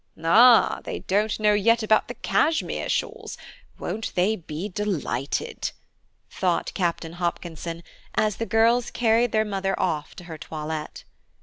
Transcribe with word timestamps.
"Ah, 0.23 0.81
they 0.83 1.01
don't 1.01 1.39
know 1.39 1.53
yet 1.53 1.83
about 1.83 2.07
the 2.07 2.15
Cashmere 2.15 2.89
shawls; 2.89 3.37
won't 3.77 4.15
they 4.15 4.35
be 4.35 4.67
delighted?" 4.67 5.69
thought 6.31 6.71
Captain 6.73 7.13
Hopkinson, 7.13 7.83
as 8.15 8.37
the 8.37 8.47
girls 8.47 8.89
carried 8.89 9.31
their 9.31 9.45
mother 9.45 9.79
off 9.79 10.15
to 10.15 10.23
her 10.23 10.39
toilette. 10.39 11.03